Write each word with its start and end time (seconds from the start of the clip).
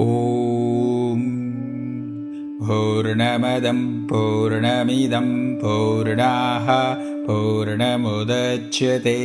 ॐ 0.00 1.22
पूर्णमदं 2.66 3.78
पूर्णमिदं 4.08 5.28
पूर्णाः 5.62 6.68
पूर्णमुदच्यते 7.26 9.16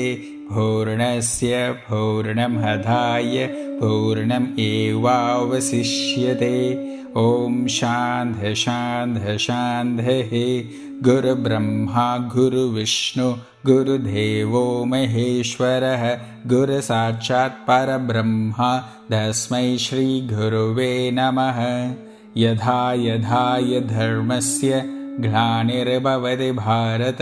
पूर्णस्य 0.51 1.59
पूर्णमधाय 1.89 3.45
पूर्णम् 3.81 4.47
एवावशिष्यते 4.67 6.55
ॐ 7.17 7.65
शान्ध 7.69 8.53
शान्ध 8.57 9.37
शान्धः 9.37 10.31
गुरुब्रह्मा 11.07 12.05
गुरुविष्णु 12.35 13.27
गुरुदेवो 13.65 14.63
महेश्वरः 14.91 16.05
गुरुसाक्षात् 16.47 17.59
परब्रह्मा 17.67 18.69
तस्मै 19.11 19.77
श्रीगुरुवे 19.83 20.89
नमः। 21.13 21.59
यथा 22.43 22.79
यथा 23.01 23.45
धर्मस्य 23.91 24.81
ग्लानिर्भवति 25.25 26.51
भारत 26.61 27.21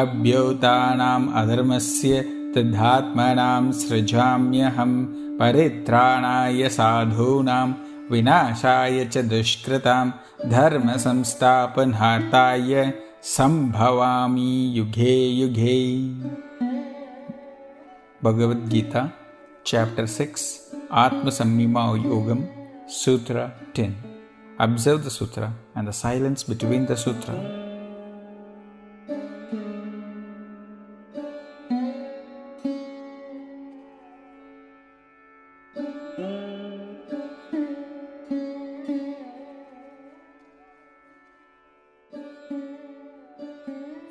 अभ्युतानाम् 0.00 1.32
अधर्मस्य 1.42 2.20
तद्धात्मनां 2.56 3.72
सृजाम्यहं 3.80 4.92
परित्राणाय 5.40 6.68
साधूनां 6.68 7.70
विनाशाय 8.12 8.96
च 9.12 9.14
दुष्कृतां 9.32 10.06
धर्मसंस्थापनार्थाय 10.50 12.72
सम्भवामि 13.36 14.52
युगे 14.78 15.16
युगे 15.40 15.78
Bhagavad Gita 18.24 19.02
chapter 19.64 20.06
6 20.06 20.70
Atmasammima 20.90 21.96
Yogam 22.04 22.48
Sutra 22.88 23.52
10 23.74 23.94
Observe 24.58 25.04
the 25.04 25.10
sutra 25.10 25.52
and 25.74 25.88
the 25.88 25.92
silence 25.92 26.44
between 26.44 26.86
the 26.86 26.96
sutra. 26.96 27.61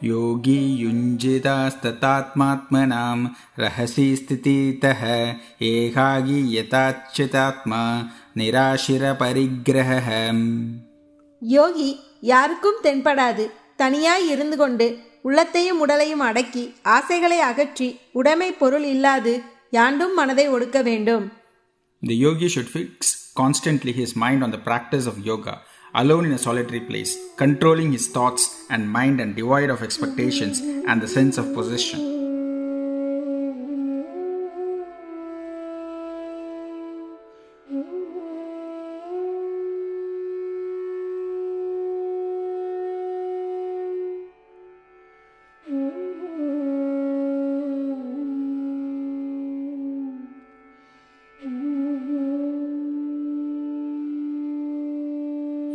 योगी 0.02 0.58
युञ्जितास्ततात्मात्मनां 0.82 3.18
रहसि 3.62 4.06
स्थितितः 4.16 5.02
एकागी 5.70 6.38
यताच्युतात्मा 6.56 7.82
நிராசிரபரிகிரக 8.40 10.08
யோகி 11.42 11.90
யாருக்கும் 12.30 12.80
தென்படாது 12.86 13.44
தனியாய் 13.82 14.26
இருந்து 14.34 14.56
கொண்டு 14.56 14.86
உள்ளத்தையும் 15.28 15.80
உடலையும் 15.84 16.24
அடக்கி 16.28 16.64
ஆசைகளை 16.96 17.38
அகற்றி 17.48 17.88
உடைமை 18.20 18.50
பொருள் 18.60 18.86
இல்லாது 18.94 19.34
யாண்டும் 19.78 20.14
மனதை 20.20 20.46
ஒடுக்க 20.56 20.80
வேண்டும் 20.90 21.26
The 22.02 22.16
yogi 22.24 22.48
should 22.54 22.68
fix 22.68 23.32
constantly 23.36 23.92
his 23.92 24.14
mind 24.22 24.42
on 24.46 24.50
the 24.50 24.60
practice 24.66 25.06
of 25.06 25.16
yoga, 25.30 25.54
alone 25.93 26.25
in 26.25 26.31
a 26.31 26.37
solitary 26.37 26.81
place, 26.81 27.17
controlling 27.37 27.91
his 27.91 28.07
thoughts 28.07 28.65
and 28.69 28.89
mind 28.89 29.19
and 29.19 29.35
devoid 29.35 29.69
of 29.69 29.83
expectations 29.83 30.59
and 30.59 31.01
the 31.01 31.07
sense 31.07 31.37
of 31.37 31.53
possession. 31.53 32.20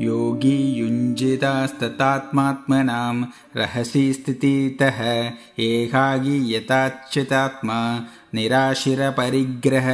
योगी 0.06 0.56
युञ्जितास्ततात्मात्मनां 0.80 3.16
रहसि 3.56 4.04
स्थितितः 4.14 5.00
एकागी 5.70 6.38
यताच्युतात्मा 6.54 7.80
நிராசிரபரிகிரக 8.38 9.86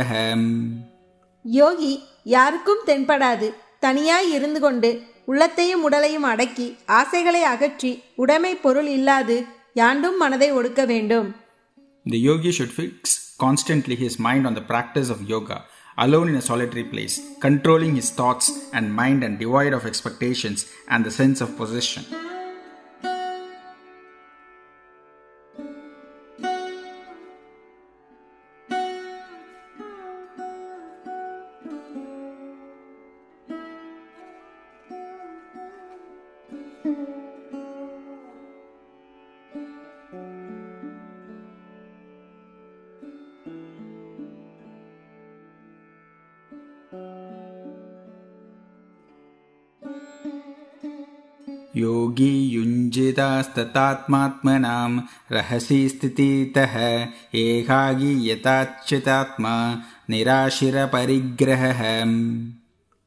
யோகி 1.46 1.92
யாருக்கும் 2.34 2.82
தென்படாது 2.88 3.48
தனியாய் 3.86 4.30
இருந்து 4.38 4.60
கொண்டு 4.60 4.90
உள்ளத்தையும் 5.32 5.84
உடலையும் 5.88 6.28
அடக்கி 6.32 6.68
ஆசைகளை 7.00 7.42
அகற்றி 7.54 7.92
உடைமை 8.24 8.54
பொருள் 8.66 8.90
இல்லாது 8.98 9.38
யாண்டும் 9.82 10.18
மனதை 10.24 10.52
ஒடுக்க 10.60 10.86
வேண்டும் 10.94 11.30
The 12.06 12.20
yogi 12.28 12.52
should 12.58 12.72
fix 12.72 13.36
constantly 13.40 13.96
his 14.04 14.14
mind 14.28 14.48
on 14.50 14.54
the 14.54 14.62
practice 14.70 15.10
of 15.16 15.20
yoga, 15.32 15.58
alone 15.99 16.29
in 16.29 16.35
a 16.37 16.43
solitary 16.43 16.85
place, 16.85 17.21
controlling 17.41 17.97
his 17.97 18.11
thoughts 18.11 18.71
and 18.73 18.95
mind 18.95 19.23
and 19.23 19.39
devoid 19.39 19.73
of 19.73 19.87
expectations 19.87 20.71
and 20.89 21.05
the 21.05 21.11
sense 21.11 21.41
of 21.41 21.57
possession. 21.57 22.05
योगी 51.76 52.56
युञ्जितास्ततात्मात्मनां 52.56 55.00
रहसि 55.32 55.90
स्थितितः 55.90 56.76
एकागी 57.44 58.30
यताच्युतात्मा 58.30 59.78
நிராசிரபரிகிரக 60.12 61.84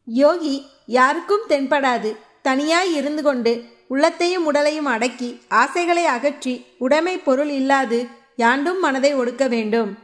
யோகி 0.09 0.63
யாருக்கும் 0.97 1.45
தென்படாது 1.51 2.17
தனியாய் 2.43 2.97
இருந்து 2.97 3.23
கொண்டு 3.23 3.65
உள்ளத்தையும் 3.89 4.47
உடலையும் 4.51 4.87
அடக்கி 4.87 5.41
ஆசைகளை 5.63 6.05
அகற்றி 6.15 6.65
உடைமை 6.79 7.19
பொருள் 7.19 7.53
இல்லாது 7.61 8.07
யாண்டும் 8.45 8.81
மனதை 8.81 9.15
ஒடுக்க 9.23 9.49
வேண்டும் 9.49 9.97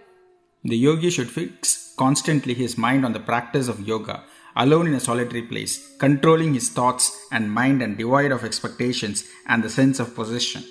The 0.65 0.79
yogi 0.87 1.11
should 1.17 1.31
fix 1.31 1.90
constantly 2.02 2.56
his 2.56 2.80
mind 2.80 3.06
on 3.06 3.14
the 3.14 3.26
practice 3.32 3.68
of 3.68 3.88
yoga, 3.88 4.24
alone 4.56 4.88
in 4.88 4.96
a 4.96 5.00
solitary 5.00 5.44
place, 5.44 5.74
controlling 6.00 6.52
his 6.56 6.70
thoughts 6.70 7.28
and 7.32 7.52
mind 7.52 7.84
and 7.84 7.96
devoid 7.96 8.32
of 8.32 8.44
expectations 8.44 9.26
and 9.46 9.64
the 9.64 9.70
sense 9.70 10.00
of 10.00 10.16
possession. 10.16 10.64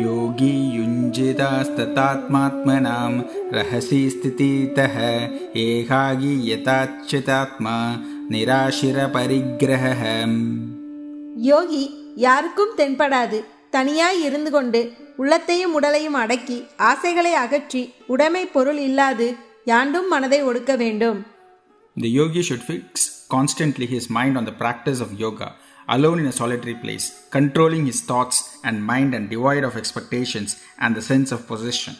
योगी 0.00 0.50
युञ्जितास्ततात्मात्मनां 0.76 3.12
रहसि 3.56 4.00
स्थितितः 4.14 4.96
एकागी 5.66 6.34
यताच्युतात्मा 6.50 7.76
நிராசிரபரிகிரக 8.30 9.82
யோகி 11.48 11.82
யாருக்கும் 12.24 12.72
தென்படாது 12.78 13.38
தனியாய் 13.76 14.20
இருந்து 14.28 14.50
கொண்டு 14.50 14.80
உள்ளத்தையும் 15.22 15.74
உடலையும் 15.78 16.16
அடக்கி 16.22 16.56
ஆசைகளை 16.90 17.32
அகற்றி 17.42 17.82
உடைமை 18.14 18.44
பொருள் 18.54 18.80
இல்லாது 18.88 19.28
யாண்டும் 19.72 20.10
மனதை 20.14 20.40
ஒடுக்க 20.50 20.74
வேண்டும் 20.84 21.20
The 21.96 22.10
yogi 22.18 22.42
should 22.42 22.62
fix 22.62 23.24
constantly 23.30 23.86
his 23.86 24.10
mind 24.10 24.36
on 24.36 24.44
the 24.44 24.52
practice 24.62 25.00
of 25.04 25.18
yoga, 25.20 25.54
alone 25.91 26.19
in 26.19 26.25
a 26.25 26.31
solitary 26.31 26.73
place, 26.73 27.27
controlling 27.29 27.85
his 27.85 28.01
thoughts 28.01 28.57
and 28.63 28.83
mind 28.83 29.13
and 29.13 29.29
devoid 29.29 29.63
of 29.63 29.77
expectations 29.77 30.59
and 30.79 30.95
the 30.95 31.01
sense 31.01 31.31
of 31.31 31.45
possession. 31.45 31.95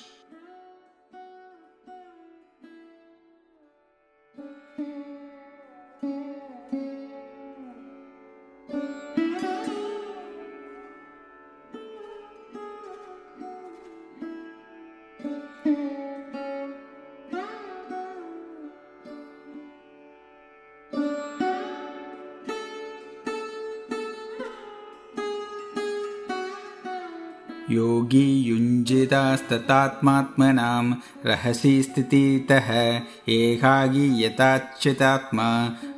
योगी 27.71 28.27
युञ्जितास्ततात्मात्मनां 28.49 30.85
रहसि 31.31 31.73
स्थितितः 31.87 32.69
एकागी 33.39 34.07
यताच्युतात्मा 34.25 35.49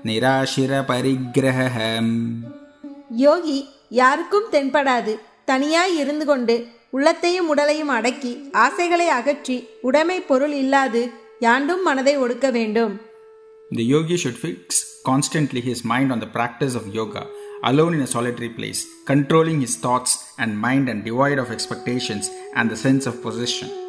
निराशिरपरिग्रहः 0.09 1.77
யோகி 3.25 3.59
யாருக்கும் 3.99 4.49
தென்படாது 4.55 5.13
தனியாய் 5.51 5.95
இருந்து 6.01 6.25
கொண்டு 6.31 6.57
உள்ளத்தையும் 6.97 7.49
உடலையும் 7.53 7.93
அடக்கி 7.97 8.33
ஆசைகளை 8.65 9.07
அகற்றி 9.19 9.57
உடைமை 9.89 10.19
பொருள் 10.31 10.57
இல்லாது 10.63 11.03
யாண்டும் 11.47 11.85
மனதை 11.89 12.17
ஒடுக்க 12.25 12.49
வேண்டும் 12.59 12.95
The 13.71 13.85
yogi 13.95 14.17
should 14.17 14.39
fix 14.45 14.77
constantly 15.05 15.61
his 15.61 15.85
mind 15.93 16.11
on 16.15 16.21
the 16.21 16.31
practice 16.37 16.75
of 16.75 16.87
yoga, 16.95 17.23
alone 17.64 17.94
in 17.94 18.02
a 18.02 18.08
solitary 18.08 18.50
place, 18.50 18.86
controlling 19.06 19.62
his 19.62 19.78
thoughts 19.78 20.34
and 20.38 20.60
mind 20.60 20.90
and 20.90 21.04
devoid 21.04 21.38
of 21.38 21.52
expectations 21.52 22.30
and 22.56 22.70
the 22.70 22.78
sense 22.78 23.06
of 23.06 23.22
possession. 23.22 23.83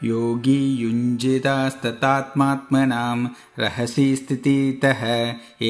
योगी 0.00 0.58
युञ्जितास्ततात्मात्मनां 0.82 3.18
रहसि 3.62 4.06
स्थितितः 4.20 5.02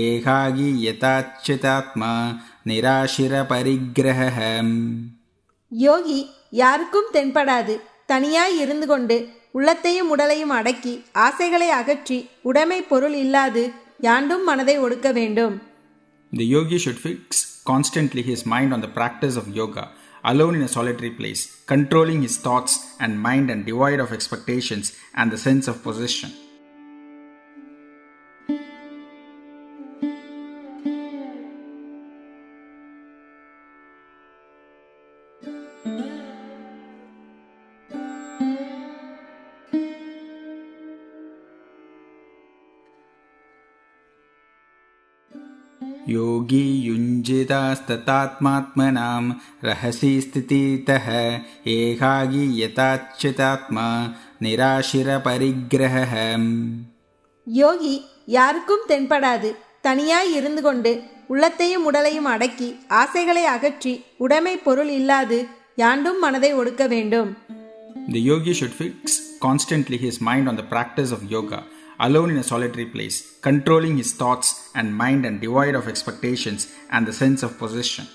एकागी 0.01 0.69
यताच्युतात्मा 0.87 2.13
निराशिरपरिग्रहः 2.71 4.39
யோகி 5.73 6.21
யாருக்கும் 6.61 7.11
தென்படாது 7.17 7.75
தனியாய் 8.13 8.57
இருந்து 8.63 8.87
கொண்டு 8.87 9.17
உள்ளத்தையும் 9.59 10.11
உடலையும் 10.15 10.55
அடக்கி 10.57 10.95
ஆசைகளை 11.27 11.69
அகற்றி 11.81 12.19
உடைமை 12.51 12.81
பொருள் 12.91 13.17
இல்லாது 13.25 13.63
யாண்டும் 14.09 14.45
மனதை 14.51 14.77
ஒடுக்க 14.87 15.13
வேண்டும் 15.19 15.57
The 16.33 16.47
yogi 16.57 16.79
should 16.79 16.99
fix 17.07 17.61
constantly 17.65 18.23
his 18.23 18.47
mind 18.47 18.73
on 18.77 18.81
the 18.81 18.93
practice 18.99 19.37
of 19.41 19.47
yoga, 19.61 19.85
alone 20.26 20.56
in 20.56 20.62
a 20.64 20.68
solitary 20.68 21.12
place, 21.12 21.64
controlling 21.66 22.22
his 22.24 22.38
thoughts 22.38 22.96
and 23.00 23.20
mind 23.20 23.50
and 23.50 23.66
devoid 23.66 24.00
of 24.00 24.12
expectations 24.12 24.98
and 25.16 25.32
the 25.32 25.38
sense 25.38 25.68
of 25.68 25.84
possession. 25.84 26.32
युञ्जितास्ततात्मात्मनां 47.25 49.23
रहसि 49.69 50.13
स्थितितः 50.27 51.07
एकागी 51.77 52.45
यताच्युतात्मा 52.63 53.87
निराशिरपरिग्रहः 54.45 56.15
யோகி 57.47 57.95
யாருக்கும் 58.35 58.83
தென்படாது 58.91 59.49
தனியாய் 59.87 60.31
இருந்து 60.39 60.63
கொண்டு 60.67 60.91
உள்ளத்தையும் 61.33 61.87
உடலையும் 61.89 62.29
அடக்கி 62.33 62.69
ஆசைகளை 63.01 63.45
அகற்றி 63.55 63.95
உடைமை 64.25 64.55
பொருள் 64.67 64.93
இல்லாது 64.99 65.39
யாண்டும் 65.85 66.21
மனதை 66.27 66.53
ஒடுக்க 66.61 66.85
வேண்டும் 66.95 67.31
The 68.15 68.23
yogi 68.31 68.53
should 68.59 68.75
fix 68.81 69.03
constantly 69.45 69.99
his 70.05 70.17
mind 70.29 70.47
on 70.51 70.57
the 70.61 70.67
practice 70.73 71.11
of 71.17 71.21
yoga, 71.35 71.59
Alone 72.00 72.30
in 72.30 72.38
a 72.38 72.44
solitary 72.44 72.86
place, 72.86 73.38
controlling 73.40 73.98
his 73.98 74.14
thoughts 74.14 74.70
and 74.76 74.96
mind 74.96 75.26
and 75.26 75.42
devoid 75.42 75.76
of 75.76 75.88
expectations 75.88 76.72
and 76.92 77.08
the 77.08 77.14
sense 77.14 77.44
of 77.44 77.58
possession. 77.58 78.08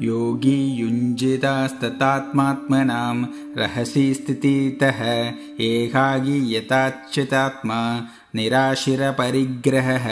योगी 0.00 0.56
युञ्जितास्ततात्मात्मनां 1.15 3.15
रहसि 3.61 4.05
स्थितितः 4.19 4.99
एकागी 5.67 6.37
यताच्युतात्मा 6.55 7.79
निराशिरपरिग्रहः 8.37 10.07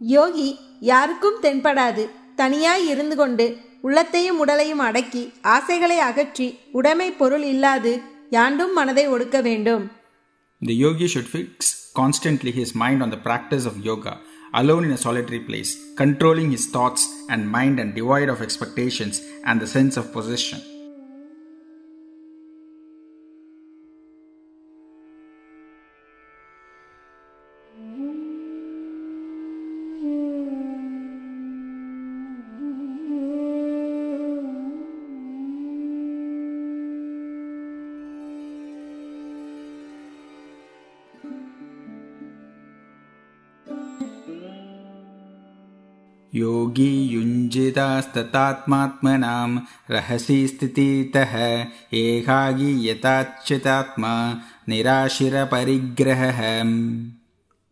யோகி 0.00 0.46
யாருக்கும் 0.88 1.36
தென்படாது 1.42 2.04
தனியாய் 2.40 2.84
இருந்து 2.92 3.16
கொண்டு 3.20 3.44
உள்ளத்தையும் 3.86 4.40
உடலையும் 4.42 4.82
அடக்கி 4.86 5.22
ஆசைகளை 5.56 5.98
அகற்றி 6.06 6.46
உடைமை 6.78 7.06
பொருள் 7.20 7.44
இல்லாது 7.52 7.92
யாண்டும் 8.38 8.74
மனதை 8.80 9.06
ஒடுக்க 9.14 9.40
வேண்டும் 9.48 9.84
The 10.62 10.74
yogi 10.82 11.06
should 11.12 11.28
fix 11.28 11.68
constantly 12.00 12.50
his 12.58 12.70
mind 12.82 13.00
on 13.04 13.10
the 13.14 13.20
practice 13.24 13.64
of 13.70 13.74
yoga, 13.88 14.12
alone 14.57 14.83
in 14.83 14.91
a 14.91 14.97
solitary 14.97 15.39
place, 15.39 15.77
controlling 15.95 16.49
his 16.51 16.67
thoughts 16.67 17.07
and 17.29 17.49
mind 17.49 17.79
and 17.79 17.93
devoid 17.93 18.27
of 18.27 18.41
expectations 18.41 19.21
and 19.45 19.61
the 19.61 19.67
sense 19.67 19.97
of 19.97 20.11
possession. 20.11 20.59
योगी 46.36 46.90
युञ्जितास्ततात्मात्मनां 47.14 49.48
रहसि 49.94 50.38
स्थितितः 50.52 51.34
एकागी 52.02 52.70
यताच्युतात्मा 52.88 54.12
निराशिरपरिग्रहः 54.72 56.40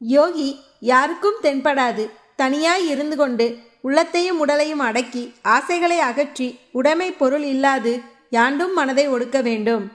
யோகி 0.00 0.50
யாருக்கும் 0.90 1.40
தென்படாது 1.44 2.04
தனியாய் 2.42 2.84
இருந்து 2.92 3.16
கொண்டு 3.16 3.46
உள்ளத்தையும் 3.86 4.38
உடலையும் 4.44 4.84
அடக்கி 4.86 5.24
ஆசைகளை 5.56 5.98
அகற்றி 6.06 6.48
உடைமை 6.78 7.08
பொருள் 7.20 7.44
இல்லாது 7.54 7.92
யாண்டும் 8.38 8.74
மனதை 8.80 9.06
ஒடுக்க 9.14 9.38
வேண்டும் 9.48 9.86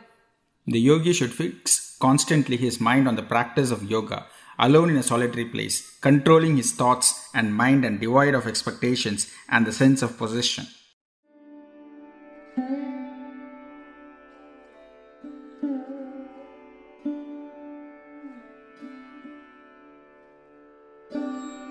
The 0.67 0.81
yogi 0.89 1.11
should 1.17 1.33
fix 1.41 1.73
constantly 1.99 2.57
his 2.57 2.79
mind 2.87 3.07
on 3.07 3.15
the 3.15 3.27
practice 3.33 3.71
of 3.75 3.81
yoga, 3.95 4.19
alone 4.60 4.90
in 4.90 4.96
a 4.96 5.02
solitary 5.02 5.46
place, 5.46 5.98
controlling 6.00 6.56
his 6.56 6.72
thoughts 6.72 7.28
and 7.34 7.54
mind 7.54 7.84
and 7.84 7.98
devoid 7.98 8.34
of 8.34 8.46
expectations 8.46 9.26
and 9.48 9.66
the 9.66 9.72
sense 9.72 10.02
of 10.02 10.16
possession. 10.18 10.66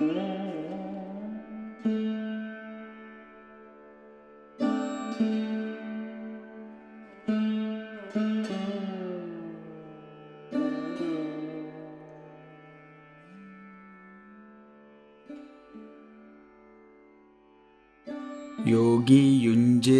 योगी 0.01 0.38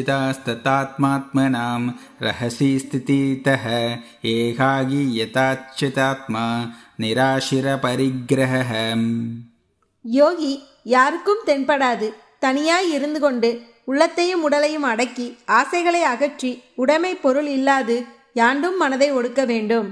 युञ्जितास्ततात्मात्मनां 0.08 1.80
योगी 1.80 1.82
रहसि 2.26 2.70
स्थितितः 2.84 3.64
एकागी 4.34 5.02
यताच्युतात्मा 5.20 6.44
निराशिरपरिग्रहः 7.04 8.72
யோகி 10.04 10.50
யாருக்கும் 10.94 11.44
தென்படாது 11.48 12.08
தனியாய் 12.44 12.88
இருந்து 12.96 13.20
கொண்டு 13.20 13.50
உள்ளத்தையும் 13.90 14.42
உடலையும் 14.46 14.86
அடக்கி 14.90 15.26
ஆசைகளை 15.58 16.02
அகற்றி 16.10 16.50
உடைமை 16.82 17.12
பொருள் 17.22 17.48
இல்லாது 17.56 17.96
யாண்டும் 18.40 18.78
மனதை 18.82 19.08
ஒடுக்க 19.18 19.42
வேண்டும் 19.52 19.88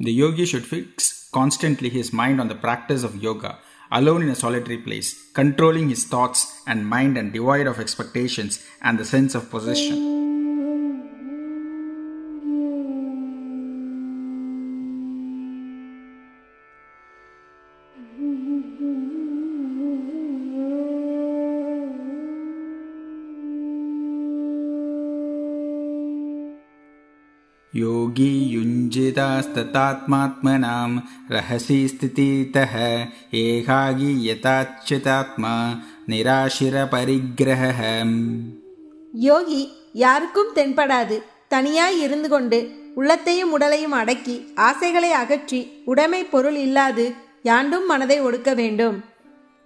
The 0.00 0.14
yogi 0.22 0.44
should 0.50 0.66
fix 0.72 0.90
constantly 1.38 1.90
his 1.96 2.08
mind 2.20 2.36
on 2.42 2.48
the 2.48 2.58
practice 2.66 3.02
of 3.08 3.14
yoga, 3.28 3.50
Alone 3.93 4.23
in 4.23 4.29
a 4.29 4.35
solitary 4.35 4.79
place, 4.79 5.31
controlling 5.33 5.89
his 5.89 6.05
thoughts 6.05 6.61
and 6.67 6.87
mind 6.87 7.17
and 7.17 7.31
devoid 7.31 7.67
of 7.67 7.79
expectations 7.79 8.65
and 8.81 8.97
the 8.99 9.05
sense 9.05 9.35
of 9.35 9.49
possession. 9.49 10.22
योगी 28.02 28.30
युञ्जितास्ततात्मात्मनां 28.54 30.90
रहसि 31.34 31.78
स्थितितः 31.92 32.74
एकागी 33.42 34.10
यताच्युतात्मा 34.28 35.52
निराशिरपरिग्रहः 36.12 37.80
யோகி 39.26 39.60
யாருக்கும் 40.02 40.50
தென்படாது 40.56 41.16
தனியாய் 41.54 41.98
இருந்து 42.06 42.28
கொண்டு 42.32 42.58
உள்ளத்தையும் 43.00 43.52
உடலையும் 43.56 43.96
அடக்கி 44.00 44.34
ஆசைகளை 44.66 45.10
அகற்றி 45.20 45.60
உடைமை 45.92 46.22
பொருள் 46.32 46.58
இல்லாது 46.66 47.06
யாண்டும் 47.50 47.86
மனதை 47.92 48.18
ஒடுக்க 48.28 48.52
வேண்டும் 48.62 48.98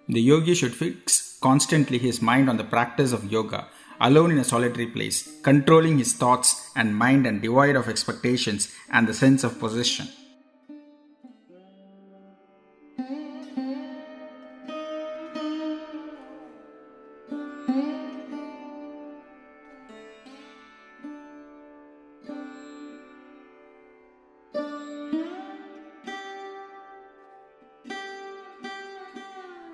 The 0.09 0.23
yogi 0.31 0.55
should 0.61 0.75
fix 0.75 1.39
constantly 1.43 1.99
his 1.99 2.17
mind 2.29 2.49
on 2.53 2.57
the 2.57 2.67
practice 2.73 3.13
of 3.13 3.23
yoga, 3.37 3.61
alone 4.00 4.32
in 4.32 4.38
a 4.38 4.44
solitary 4.44 4.88
place, 4.88 5.40
controlling 5.42 5.98
his 5.98 6.14
thoughts 6.14 6.72
and 6.76 6.96
mind 6.96 7.26
and 7.26 7.42
devoid 7.42 7.76
of 7.76 7.90
expectations 7.90 8.74
and 8.92 9.08
the 9.08 9.14
sense 9.14 9.44
of 9.44 9.60
possession. 9.60 10.08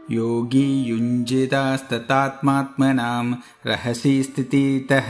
योगी 0.08 0.66
युञ्जितास्ततात्मात्मनां 0.90 3.24
रहसि 3.70 4.14
स्थितितः 4.28 5.08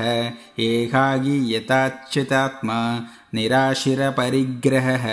एकागी 0.69 1.37
यताच्युतात्मा 1.55 2.79
निराशिरपरिग्रहः 3.39 5.07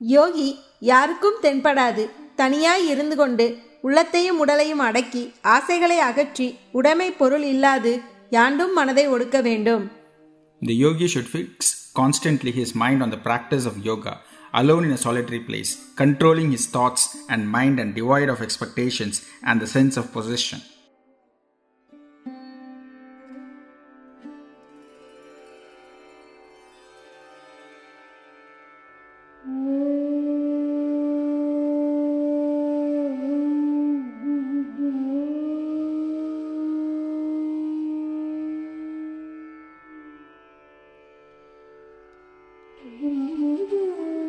யோகி 0.00 0.46
யாருக்கும் 0.90 1.40
தென்படாது 1.42 2.04
தனியாய் 2.36 2.84
இருந்து 2.92 3.16
கொண்டு 3.16 3.46
உள்ளத்தையும் 3.86 4.38
உடலையும் 4.42 4.82
அடக்கி 4.86 5.22
ஆசைகளை 5.54 5.98
அகற்றி 6.06 6.46
உடைமை 6.78 7.08
பொருள் 7.20 7.44
இல்லாது 7.54 7.92
யாண்டும் 8.38 8.74
மனதை 8.80 9.06
ஒடுக்க 9.14 9.40
வேண்டும் 9.48 9.84
The 10.62 10.74
yogi 10.84 11.06
should 11.08 11.28
fix 11.28 11.90
constantly 11.94 12.52
his 12.52 12.74
mind 12.82 13.02
on 13.04 13.10
the 13.10 13.20
practice 13.28 13.64
of 13.70 13.76
yoga, 13.84 14.12
alone 14.55 14.85
in 14.85 14.91
a 14.91 14.97
solitary 14.97 15.41
place, 15.41 15.71
controlling 15.95 16.51
his 16.51 16.67
thoughts 16.67 17.17
and 17.29 17.49
mind 17.49 17.79
and 17.79 17.93
devoid 17.93 18.29
of 18.29 18.41
expectations 18.41 19.25
and 19.43 19.61
the 19.61 19.67
sense 19.67 19.97
of 19.97 20.11
possession. 20.13 20.61
योगी 43.05 44.24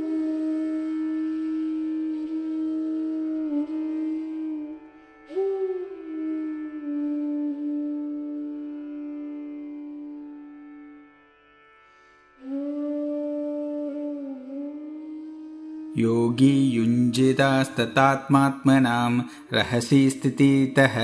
युञ्जितास्ततात्मात्मनां 17.15 19.11
रहसि 19.57 19.99
स्थितितः 20.13 20.95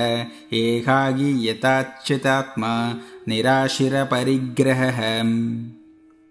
एकागी 0.62 1.30
यताच्युतात्मा 1.48 2.72
निराशिरपरिग्रहः 3.30 5.00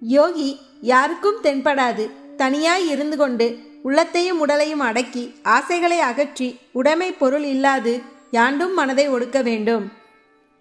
யோகி 0.01 0.49
யாருக்கும் 0.89 1.39
தென்படாது 1.45 2.03
தனியாய் 2.41 2.83
இருந்து 2.93 3.17
கொண்டு 3.21 3.45
உள்ளத்தையும் 3.87 4.41
உடலையும் 4.43 4.83
அடக்கி 4.87 5.23
ஆசைகளை 5.55 5.97
அகற்றி 6.09 6.49
உடைமை 6.79 7.09
பொருள் 7.21 7.47
இல்லாது 7.53 7.93
யாண்டும் 8.37 8.75
மனதை 8.79 9.05
ஒடுக்க 9.15 9.39
வேண்டும் 9.49 9.85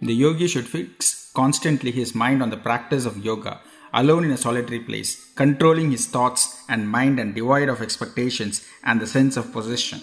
The 0.03 0.15
yogi 0.25 0.47
should 0.53 0.67
fix 0.69 0.89
constantly 1.35 1.91
his 1.99 2.11
mind 2.23 2.41
on 2.45 2.51
the 2.55 2.59
practice 2.67 3.05
of 3.11 3.15
yoga, 3.29 3.53
alone 3.94 4.24
in 4.24 4.32
a 4.32 4.38
solitary 4.38 4.80
place, 4.80 5.32
controlling 5.36 5.92
his 5.92 6.08
thoughts 6.08 6.64
and 6.70 6.90
mind 6.90 7.20
and 7.20 7.36
devoid 7.36 7.70
of 7.70 7.82
expectations 7.82 8.66
and 8.84 9.02
the 9.02 9.08
sense 9.08 9.38
of 9.38 9.52
possession. 9.52 10.02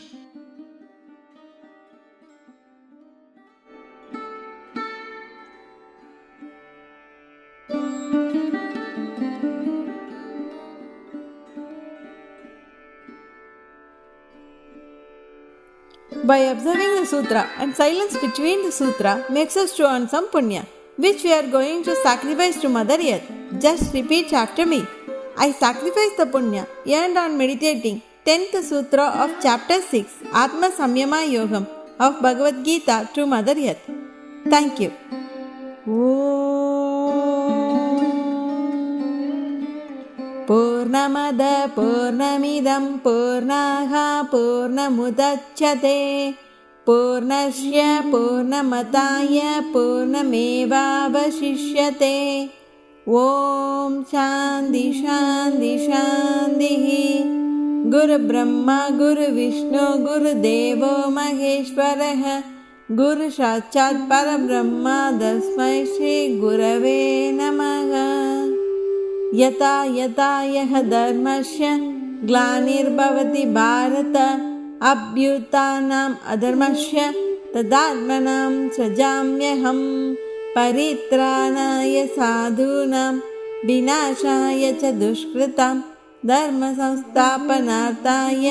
By 16.25 16.39
observing 16.39 16.97
the 16.97 17.07
sutra 17.07 17.49
and 17.57 17.75
silence 17.75 18.15
between 18.19 18.63
the 18.63 18.71
sutra 18.71 19.25
makes 19.31 19.57
us 19.57 19.75
to 19.77 19.89
earn 19.89 20.09
some 20.09 20.29
punya, 20.31 20.67
which 20.99 21.25
we 21.25 21.33
are 21.33 21.49
going 21.49 21.83
to 21.85 21.97
sacrifice 22.03 22.61
to 22.61 22.69
Mother 22.69 22.99
Earth. 23.01 23.38
Just 23.61 23.93
repeat 23.93 24.33
after 24.33 24.65
me. 24.65 24.87
I 25.37 25.51
sacrifice 25.53 26.15
the 26.17 26.27
punya 26.27 26.67
earned 26.87 27.19
on 27.19 27.37
meditating 27.37 28.03
10th 28.25 28.63
sutra 28.63 29.07
of 29.23 29.31
chapter 29.43 29.81
6, 29.81 30.23
Atma 30.33 30.71
Samyama 30.71 31.21
Yogam 31.27 31.67
of 31.99 32.23
Bhagavad 32.23 32.65
Gita 32.65 33.09
to 33.15 33.27
Mother 33.27 33.57
Earth. 33.59 33.85
Thank 34.49 34.81
you. 34.81 34.93
पूर्णमद 40.49 41.41
पूर्णमिदं 41.77 42.85
पूर्णाः 43.05 43.93
पूर्णमुदच्छते 44.33 45.99
पूर्णस्य 46.87 47.83
पूर्णमताय 48.13 49.41
पूर्णमेवावशिष्यते 49.75 50.29
ॐ 53.11 54.03
शान्ति 54.03 55.05
शान्ति 55.07 55.79
शान्तिः। 55.79 57.21
गुरुब्रह्मा 57.91 58.89
गुरुविष्णु 58.89 60.07
गुरुदेवो 60.07 61.11
महेश्वरः। 61.11 62.43
गुरुसाक्षात् 62.97 63.97
परब्रह्मा 63.97 65.13
तस्मै 65.13 65.87
श्रीगुरवे 65.87 67.31
नमः। 67.33 67.79
यथा 69.45 69.85
यथा 69.85 70.43
यः 70.43 70.83
धर्मस्य 70.83 71.79
ग्लानिर्भवति 72.25 73.45
भारत 73.45 74.17
अभ्युत्थानाम् 74.83 76.15
अधर्मस्य 76.27 77.15
तदात्मनां 77.55 78.69
सृजाम्यहं 78.69 80.08
परित्राणाय 80.59 81.97
साधूनां 82.15 83.13
विनाशाय 83.67 84.65
च 84.81 84.83
दुष्कृतां 85.01 85.75
धर्मसंस्थापनार्थाय 86.29 88.47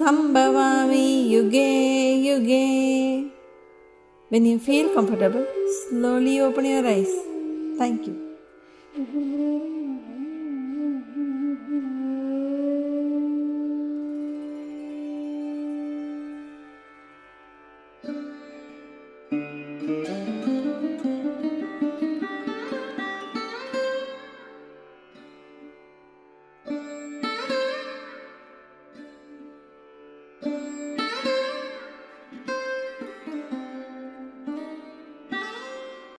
सम्भवामि 0.00 1.06
युगे 1.34 1.70
युगे 2.26 2.66
feel 4.66 4.94
comfortable, 4.94 5.46
slowly 5.80 6.40
open 6.40 6.64
your 6.64 6.86
eyes. 6.86 7.12
Thank 7.78 8.06
you. 8.06 9.83